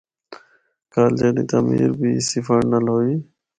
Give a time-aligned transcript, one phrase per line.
[0.93, 3.13] کالجاں دی تعمیر بھی اسی فنڈ نال ہوئی۔